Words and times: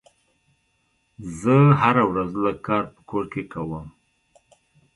زه 1.39 1.55
هره 1.81 2.03
ورځ 2.11 2.31
لږ 2.43 2.57
کار 2.67 2.83
په 2.93 3.01
کور 3.09 3.25
کې 3.33 3.43
کوم. 3.51 3.87